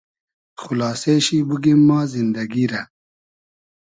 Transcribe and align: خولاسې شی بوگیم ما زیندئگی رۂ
خولاسې 0.61 1.15
شی 1.25 1.37
بوگیم 1.47 1.79
ما 1.87 1.99
زیندئگی 2.11 2.65
رۂ 2.71 2.81